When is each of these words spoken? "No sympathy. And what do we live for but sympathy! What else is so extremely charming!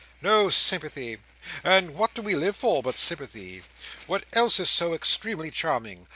"No 0.19 0.49
sympathy. 0.49 1.19
And 1.63 1.91
what 1.93 2.15
do 2.15 2.23
we 2.23 2.33
live 2.33 2.55
for 2.55 2.81
but 2.81 2.95
sympathy! 2.97 3.61
What 4.07 4.25
else 4.33 4.59
is 4.59 4.67
so 4.71 4.95
extremely 4.95 5.51
charming! 5.51 6.07